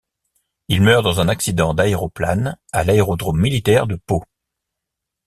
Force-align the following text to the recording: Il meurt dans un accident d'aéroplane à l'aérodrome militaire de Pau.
Il 0.67 0.81
meurt 0.81 1.03
dans 1.03 1.19
un 1.19 1.27
accident 1.29 1.75
d'aéroplane 1.75 2.57
à 2.71 2.83
l'aérodrome 2.83 3.39
militaire 3.39 3.85
de 3.85 3.93
Pau. 3.97 4.23